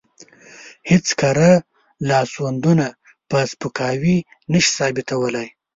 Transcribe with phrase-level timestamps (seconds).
[0.89, 1.51] هېڅ کره
[2.09, 2.87] لاسوندونه
[3.29, 4.17] په سپکاوي
[4.51, 5.47] نشي ثابتولی.